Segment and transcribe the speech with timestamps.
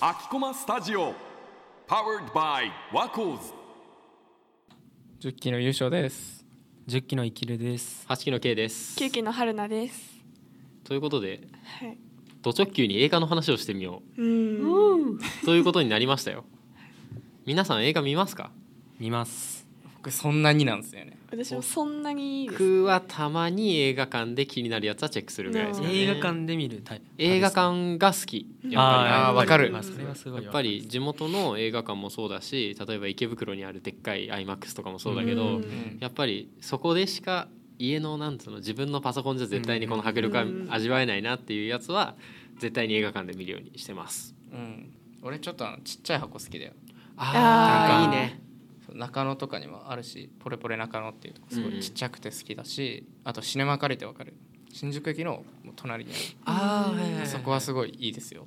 [0.00, 1.14] 秋駒スタジオ。
[1.88, 3.52] Powered by ワコーズ
[5.28, 6.46] 10期の優勝です。
[6.86, 8.04] 10期の生きるです。
[8.06, 8.96] 八期の K です。
[8.96, 10.24] 九期の春菜です。
[10.84, 11.40] ということで
[11.80, 11.98] はい。
[12.40, 14.22] ド直球に映画の話をしてみよう。
[14.24, 15.14] ん。
[15.16, 16.44] うということになりましたよ。
[17.46, 18.52] 皆さん映画見ますか？
[19.00, 19.59] 見ます
[20.02, 21.18] 僕そんなになんですよね。
[21.30, 22.62] 私もそんなにいいです。
[22.62, 25.94] 僕はたまに映画館で気になるやつはチェックするぐらいですかね。
[25.94, 27.04] 映画館で見るタイプ。
[27.18, 28.46] 映画館が好き。
[28.64, 29.70] やっあーわかる。
[29.70, 35.98] まあそれはすごいぱりやっぱり地元の映画館もそうだし例えば池袋にあるでっかい IMAX とかもそうだけど、うん。
[36.00, 42.14] やっぱりそこでしか家のなんつうの自分のパソコンじゃ絶対にこの迫力はうん味わえないなっていうやつは
[42.58, 44.34] 絶対に映画館で見るようにしてます。
[44.50, 44.94] うん。
[45.22, 46.72] 俺ちょっとあのちっちゃい箱好きだよ。
[47.18, 48.39] あーいいね。
[49.00, 51.78] 中野とかにもあるしポレポレ中野っていうとこすごうんうん。
[51.80, 54.34] いちっちゃくて好きだし、あとシネマ借りてわかる？
[54.72, 55.42] 新宿駅の
[55.74, 56.12] 隣に
[56.44, 58.46] ああ、はいはいはいあるそこはすごいいいですよ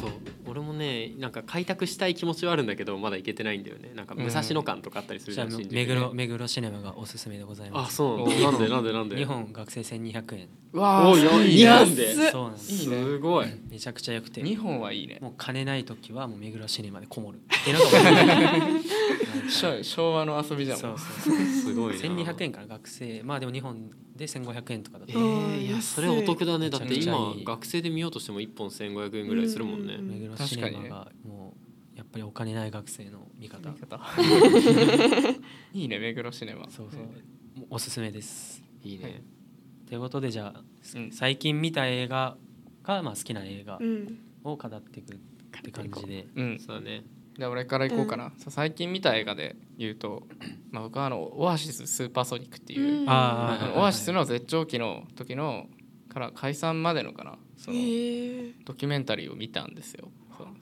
[0.00, 0.10] そう。
[0.46, 3.92] 俺もねなんか開拓したい気持ちはあるんだけどまだ行けてないんだよね。
[3.94, 5.86] なんか武蔵野館とかあったりするじゃあじゃん、新宿ね。
[5.86, 7.88] 目黒目黒シネマがおすすめでございます。
[7.88, 8.28] あそう。
[8.28, 9.16] なんなんでなんでなんで？
[9.16, 10.48] 日本学生1200円。
[10.74, 11.70] うわおいやいい日ね。
[11.70, 12.72] 本でそうなんです。
[12.72, 12.88] いい。
[12.88, 13.46] ねすごい。
[13.70, 14.42] めちゃくちゃ良くて。
[14.42, 15.18] 日本はいいね。
[15.22, 17.38] もう金ない時はもう目黒シネマでこもる。
[17.62, 18.90] ってのがなんか
[19.50, 20.78] 昭昭和の遊びじゃん。
[20.78, 21.36] そうもうそう。
[21.46, 22.00] すごいな。
[22.00, 23.22] 1200円から学生。
[23.22, 25.12] まあでも日本で1500円とかだと。
[25.12, 26.68] えー、いやそれはお得だね。
[26.70, 33.70] だって今学生で見ようとしても1本1500円ぐらいするもんね、うん目黒シネマ確かがもうやっぱりお金ない学生の味方。
[33.70, 34.00] 見方。
[35.74, 36.68] いいね目黒シネマ。
[36.70, 37.02] そうそう。
[37.68, 38.62] おすすめです。
[38.82, 39.22] いいね、はい。
[39.86, 40.64] ということでじゃあ
[40.96, 41.12] うん。
[41.12, 42.36] 最近見た映画
[42.82, 44.18] がまあ好きな映画うん。
[44.44, 45.18] を語っていくっ
[45.62, 46.26] て感じで。
[46.34, 46.58] うん。
[46.58, 47.04] そうだね。
[47.36, 50.26] じゃあ俺から行こうかな、そう最近見た映画で言うと、
[50.70, 53.08] まあ、僕はあのオアシススーパーソニックっていう、うん。
[53.08, 55.66] オアシスの絶頂期の時の
[56.12, 57.38] から解散までのかな？
[57.56, 57.76] その。
[58.64, 60.10] ドキュメンタリーを見たんですよ。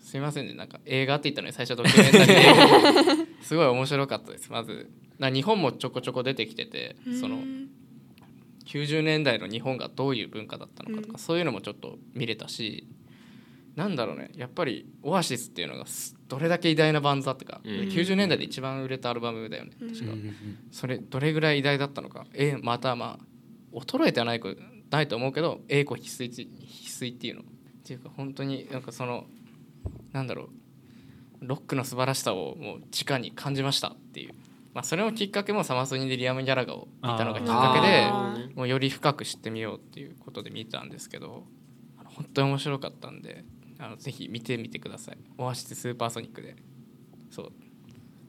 [0.01, 0.55] すいませんね。
[0.55, 3.31] なんか映画って言ったのに最初ドキュメンタリーで。
[3.43, 4.51] すごい面白かったです。
[4.53, 7.71] まずな日本もちょこちょこ出てきててそのうん
[8.67, 11.19] 90年代の日本がどういう文化だったのかとか、うん。
[11.19, 12.87] そういうのもちょっと見れたし
[13.75, 14.31] なんだろうね。
[14.37, 17.73] やっぱりオアシスっていうのがすどれだけ偉大なバンドだったか、うん。
[17.89, 19.71] 90年代で一番売れたアルバムだよね。
[19.81, 19.89] うん。
[19.93, 20.35] 確か、うん
[20.71, 22.27] それどれぐらい偉大だったのか。
[22.35, 24.55] えまたまあ衰えてはないこ
[24.91, 27.45] ないと思うけど栄光必須必須っていうのっ
[27.85, 29.25] ていうか本当になんかその
[30.13, 34.35] なんだろうロックの素晴らしさをもう直に感じましたっていう、
[34.75, 41.45] まあ、それのきっかけもサマソニでリアム・ギャラガを見たのがきっかけでもうより深く知ってみようっていうことで見たんですけど
[42.05, 43.45] 本当に面白かったんで
[43.79, 45.19] あのぜひ見てみてください。
[45.39, 46.55] オアシススーパーソニックで。
[47.31, 47.53] そう。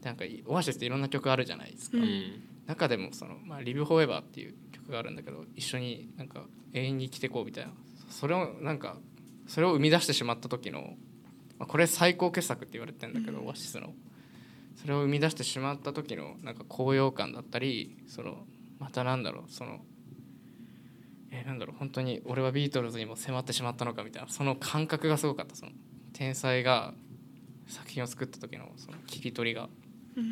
[0.02, 7.72] なんかいオアシスっていろんな曲あるじゃないですか、うん、中でもその「まあ、リブ・フォーエバー」っていう曲があるんだけど一緒になんか永遠に生きてこうみたいな。
[8.08, 8.96] それをなんか
[9.46, 10.94] それを生み出してしまった時の、
[11.58, 13.94] まあ、これ最高傑作って言われてるんだけど、オアシスの。
[14.76, 18.44] それを生み出してしまった時のなんか高揚感だったりその
[18.78, 19.80] またなんだろうその
[21.30, 25.54] えーなんだろう本当に俺はビートルズにも迫ってしまったのかみたいなその感覚がすごかった。
[25.54, 25.72] その
[26.12, 26.94] 天才が
[27.66, 29.68] 作品を作った時のその聞き取りが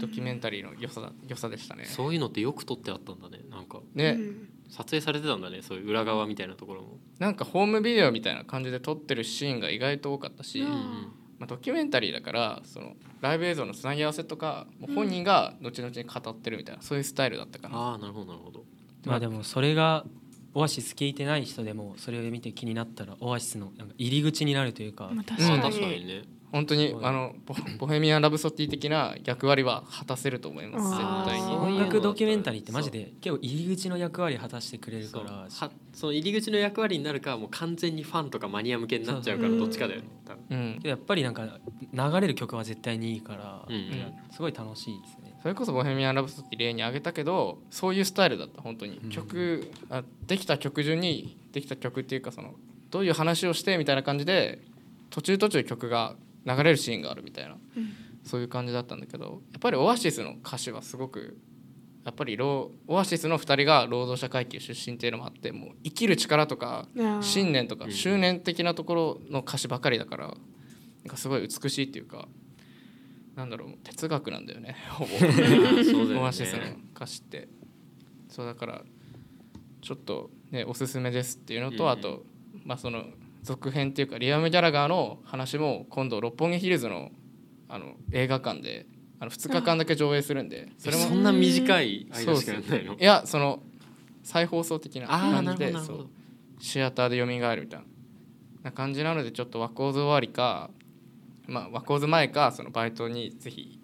[0.00, 1.84] ドキュメンタリーの良さだ良さでしたね。
[1.84, 3.40] そういうのってよく撮ってあったんだね。
[3.50, 17.76] なんかね、うん撮影されてたんだねそういう裏側みたいなところも、なんかホームビデオみたいな感じで撮ってるシーンが意外と多かったし、まあ、ドキュメンタリーだからそのライブ映像のつなぎ合わせとかもう本人が後々に語ってるみたいなそういうスタイルだったかな。
[17.76, 18.64] ああなるほどなるほど。
[19.06, 20.04] まあでもそれが
[20.54, 25.10] オアシス聞いてない人でもそれを見て気になったらオアシスのなんか入り口になるというか。
[25.12, 26.06] まあ確うんかに。
[26.06, 26.22] ね
[26.52, 31.56] 本当にあのボ ボヘミアン・ラブソティ的な役割は果たせると思います絶対に。
[31.56, 35.30] 音楽ドキュメンタリーってマジで結構入り口の役割果たしてくれるから。
[35.32, 35.48] は
[35.92, 40.02] その入り口の役割になるかもう完全にファンとかマニア向けになっちゃうからどっちかだよ
[40.48, 41.58] ねやっぱりなんか
[41.92, 44.14] 流れる曲は絶対にいいから、うんうん。
[44.30, 45.38] すごい楽しいですね。
[45.42, 48.98] それこそ「ボヘミアン・ラブソティ」例に挙げたけどそういうスタイルだった本当に。
[48.98, 49.10] うん。
[49.10, 52.54] 曲あできた曲順にできた曲っていうかその
[52.90, 54.60] どういう話をしてみたいな感じで
[55.10, 57.56] 途中途中曲が流れるシーンがあるみたいな。
[57.76, 57.92] うん。
[58.24, 61.38] そういう感じだったんだけどやっぱりオアシスの歌詞はすごく
[62.04, 66.86] やっぱりローオアシスの2人が労働者階級出身っていうのもあってもう生きる力とか
[67.22, 67.92] 信念とかうん。
[67.92, 70.36] 執念的なところの歌詞ばかりだからなん
[71.08, 72.28] かすごい美しいっていうか
[73.36, 75.10] なんだろう哲学なんだよね ほぼ。
[75.26, 76.18] ね。
[76.18, 76.60] オアシスの
[76.94, 77.48] 歌詞って。
[78.28, 78.84] そうだから
[79.80, 81.90] ちょっとねおすすめですっていうのと、うん。
[81.90, 82.26] あと
[82.64, 83.06] まあその
[83.42, 87.10] 続編っていうかリアム・ギャラガーの話も今度六本木ヒルズの
[87.68, 88.86] あの映画館で
[89.20, 92.94] あの2日間だけ上映するんで それもそんな短い間しかやんないの？
[92.94, 93.62] いやその
[94.22, 96.08] 再放送的な感じでそう。
[96.58, 97.86] シアターで蘇るみたいな
[98.64, 100.70] な感じなのでちょっとワコーズ終わりか
[101.46, 103.80] まあワコーズ前かそのバイトにぜひ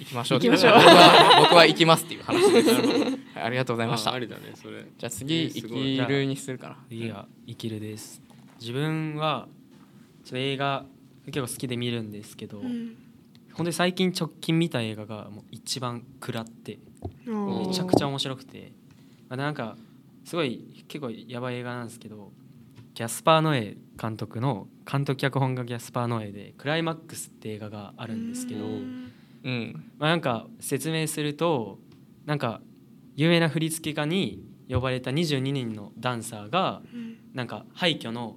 [0.00, 0.74] 行きましょうって行きましょう。
[0.74, 4.10] 僕は僕は行きますっていう話です、はい、ありがとうございました。
[4.12, 6.78] あありだねそれじゃあ次生きるにするかな。
[6.88, 8.22] 次は生きるです
[8.60, 9.48] 自分は
[10.24, 10.84] ちょっと映画
[11.26, 12.96] 結構好きで見るんですけど、うん。
[13.52, 16.78] 本当に最近直近見た映画がもう一番食らって
[17.26, 18.72] めちゃくちゃ面白くて、
[19.28, 19.76] まあ、なんか
[20.24, 22.30] すごい結構やばい映画なんですけど
[22.94, 29.12] ギャスパー・ノエ監督の監督脚本がギャスパー・ノエで「クライマックス」って映画があるんですけど、うん。
[29.42, 29.84] うん。
[29.98, 31.80] まあ、なんか説明すると
[32.26, 32.60] なんか
[33.16, 37.08] 有名な振付家に呼ばれた22人のダンサーがうん。
[37.34, 38.36] なんか廃墟の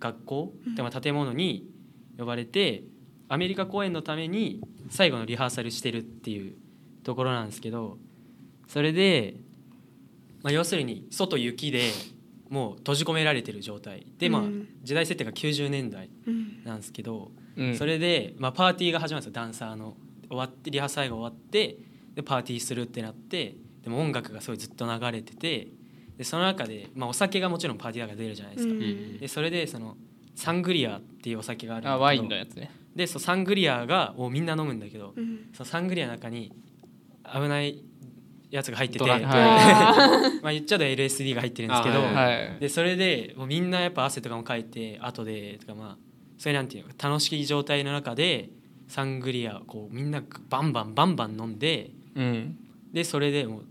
[0.00, 0.74] 学校うん。
[0.74, 1.70] でも建物に
[2.18, 2.84] 呼ばれて
[3.28, 4.60] アメリカ公演のために
[4.90, 6.54] 最後のリハーサルしてるっていう
[7.04, 7.98] ところなんですけど
[8.66, 9.36] それで、
[10.42, 11.90] まあ、要するに外雪で
[12.48, 14.04] もう閉じ込められてる状態。
[14.18, 16.64] で、まあうん、時代設定が90年代うん。
[16.64, 17.76] なんですけど、うん。
[17.76, 19.40] それで、まあ、パーティーが始まるんですよ。
[19.40, 19.96] ダンサーの
[20.28, 21.78] 終わってリハーサルが終わって
[22.14, 25.68] でパーティーするってなってでも音楽がすごいずっと流れてて
[26.20, 29.18] でその中で、まあ、お酒がもちろんパーティーだから出るじゃないですか、うん。
[29.18, 29.96] でそれでその
[30.34, 32.70] サングリアっていうお酒があるあワインのやつね。
[32.94, 35.48] でそうサングリアがをみんな飲むんだけど、うん。
[35.54, 36.52] そのサングリアの中に
[37.24, 37.82] 危ない
[38.50, 39.24] やつが入ってて、ドラッグ。
[39.32, 42.48] まはあ言っちゃうと LSD が入ってるんですけど、あはい。
[42.48, 42.60] はい。
[42.60, 45.96] でそれでもうみんなやっぱ汗とかもかいて後でとかまあ
[46.36, 48.50] それなんていうの楽しい状態の中で
[48.88, 52.58] サングリアをこうみんなバンバンバンバン飲んでうん。
[52.92, 53.64] でそれでもう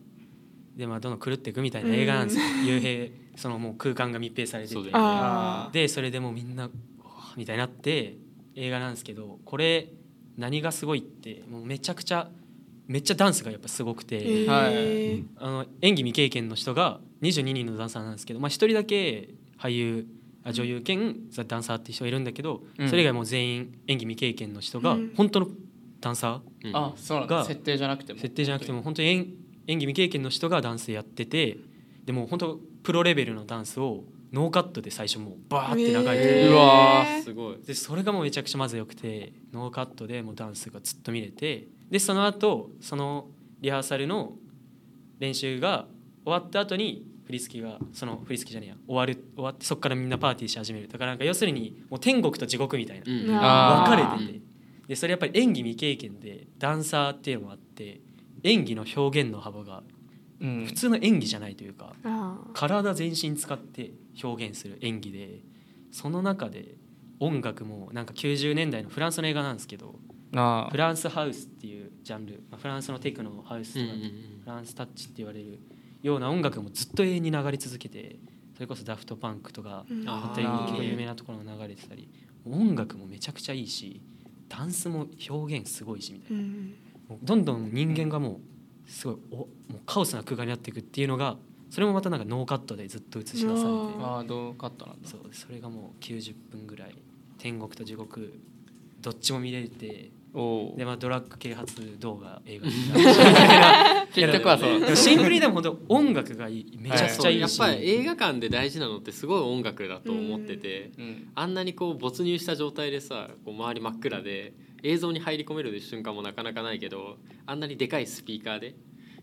[0.79, 4.91] でまあどんどん狂っていくみたいな映画なんですよ、幽閉そのもう空間が密閉されてて。
[5.73, 6.69] でそれでもうみんな
[7.35, 8.17] みたいになって
[8.55, 9.89] 映画なんですけどこれ
[10.37, 12.29] 何がすごいってもうめちゃくちゃ
[12.87, 14.17] めっちゃダンスがやっぱすごくて。
[14.17, 14.47] えー。
[14.47, 15.23] はい。
[15.37, 19.29] あの演技未経験の人が22人のダンサーなんですけど、まあ、1人だけ
[19.59, 20.07] 俳優
[20.43, 22.89] あ女優兼ザダンサーっていう人がいるんだけど、うん。
[22.89, 25.13] それ以外もう全員演技未経験の人がうん。
[25.15, 25.47] 本当の
[25.99, 26.75] ダンサうん。
[26.75, 28.21] あそうなん設定じゃなくてーも。
[28.21, 29.35] 設定じゃなくても本当に
[29.69, 31.57] 演演技未経験の人がダンスやってて
[32.05, 37.57] でも本当プロレベルのダンスをノーカットで最初もうバーって流れてえーうわすごい。
[37.65, 43.27] でそれがもうめちゃくちゃまず良くてノーカットでもうダンスがずっと見れてでその後その
[43.61, 44.33] リハーサルの
[45.19, 45.87] 練習が
[46.23, 50.87] 終わった後に振り付けがその振り付けじゃねえや終わる終わってそこからみんなパーティーし始める。
[50.87, 53.03] だからなんか要するにもう天国と地獄みたいな。
[53.07, 53.27] うん。
[53.27, 54.39] 分かれてて。
[54.87, 58.01] でそれやっぱり演技未経験でダンサーっていうのもあって
[58.43, 59.83] 演技の表現の幅が
[60.41, 60.65] うん。
[60.65, 63.91] 普通の演技じゃないというかあ体全身使って
[64.23, 65.39] 表現する演技で
[65.91, 66.75] その中で
[67.19, 69.95] 音楽もなんか90年代のフランスの映画なんですけど
[70.35, 74.11] あフランスハウスっていうジャンルまあフランスのテクノハウスとかうんうんうん。
[74.41, 75.59] フランスタッチって言われる
[76.01, 78.17] ような音楽もずっと永遠に流れ続けて
[78.53, 82.07] それこそダフトパンクとか本当に結構有名なところが流れてたり
[82.45, 84.01] 音楽もめちゃくちゃいいし
[84.47, 86.43] ダンスも表現すごいしみたいな。
[86.43, 86.88] うんもう
[87.21, 88.39] どんどん人間がも
[88.87, 91.37] うすごいおもうカオスな空間になっていくっていうのが
[91.69, 93.59] それもまたなんかノーカットでずっと映し出されて
[93.99, 95.07] ああどうカットなんだ。
[95.07, 96.95] そうそれがもう90分ぐらい
[97.37, 98.33] 天国と地獄
[99.01, 102.67] どっちも見れておおでまあドラッグ啓発動画映画
[104.13, 104.79] 結局はそう。
[104.79, 111.29] でもシンプルにでも本当音楽がいいめちゃくちゃいいし、やっぱり映画館で大事なのってすごい音楽だと思ってて、うん。
[111.35, 118.75] あんなにこう没入した状態でさこう周り真っ暗で映像に入り込める瞬間もなかなかないけどあんなにでかいスピーカーで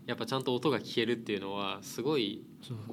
[0.05, 2.45] やっぱちゃんと音が聞けるっていうのはすごい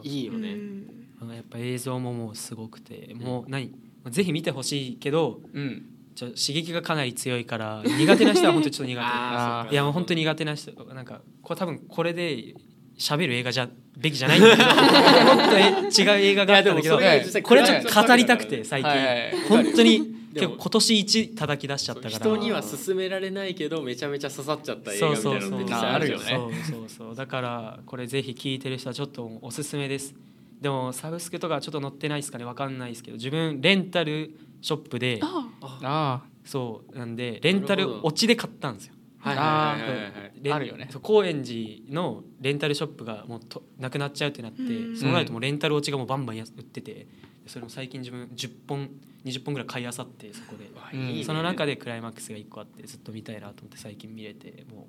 [0.02, 0.52] いいよね。
[0.52, 1.09] うん。
[1.23, 3.73] あのやっぱ映像ももうすごくてもう何
[4.11, 5.87] ぜひ見てほしいけどうん。
[6.14, 9.75] ちょ刺激がかなり強いから苦手な人は本当にちょっと苦手。
[9.75, 12.54] いやもう本当に苦手な人なんかこれ多分これで
[12.99, 16.97] 喋る映画じゃべきじゃないんだけどもっとえ違う映画があったんだけど
[17.42, 18.90] これちょっと語りたくて最近。
[18.90, 19.33] はいはいはい。
[19.49, 22.14] 本当に結構今年一叩き出しちゃったから。
[22.16, 26.24] 人には勧められないけどめちゃめちゃ刺さっちゃった映画みたいなのって実際あるよね。
[26.24, 27.14] そうそうそう。
[27.14, 30.14] だからこれぜひ聞いてる人はちょっとおすすめです。
[30.60, 32.44] でもサブスクとかちょっと載ってないですかね？
[32.44, 33.16] わかんないですけど。
[33.16, 35.50] 自分レンタルショップであ
[35.82, 36.98] あそう。
[36.98, 38.93] なんでレンタルなるほど落ちで買ったんですよ
[39.24, 40.88] はいはいはいあるよね。
[40.90, 44.96] そう高円寺のレンタルショップがもうとなくなっちゃうってなってうん。
[44.96, 47.06] そうなるともうレンタル落ちがもうバンバンや売ってて
[47.46, 48.90] それも最近自分10本
[49.24, 50.70] 20本ぐらい買いあさってそこで。
[50.92, 51.24] うんいいね。
[51.24, 54.84] その中でクライマックスが1個あってずっと見たいなと思って最近見れてもう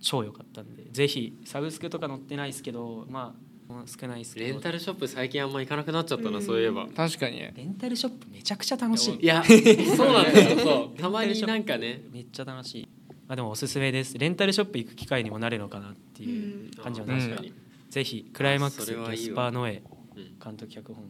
[0.00, 0.84] 超良かったんで。
[0.92, 3.46] ぜひサブスクとか載ってないですけどまあ
[3.86, 4.46] 少ないですけど。
[4.46, 6.86] レンタルショップ最近あんま行かなくなっちゃったな、そういえば。
[6.94, 7.38] 確かに。
[7.38, 9.18] ねレンタルショップめちゃくちゃ楽しい。
[9.20, 10.58] いやそうなんだよ。
[10.60, 10.98] そう。
[10.98, 12.02] たまになんかね。
[12.12, 12.88] めっちゃ楽しい。
[12.88, 12.95] ま
[13.28, 14.16] あでもおすすめです。
[14.18, 17.52] レンタルショップ行く機会にもなるのかなっていう感じはうん確かに、
[17.90, 19.14] ぜひクライマックスそれはいいわ。
[19.16, 19.82] ギャスパーノエ
[20.16, 20.38] うん。
[20.42, 21.04] 監督脚本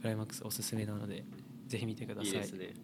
[0.00, 1.24] クライマックスおすすめなので
[1.66, 2.26] ぜひ見てください。
[2.26, 2.74] いいですね